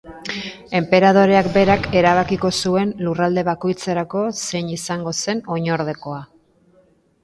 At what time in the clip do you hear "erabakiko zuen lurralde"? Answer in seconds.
2.01-3.45